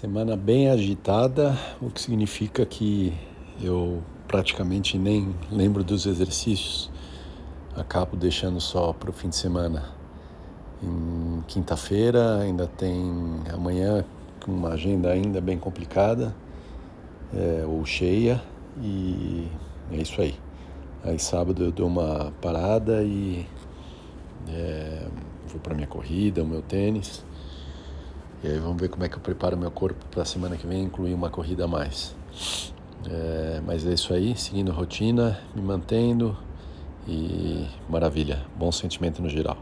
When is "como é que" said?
28.88-29.16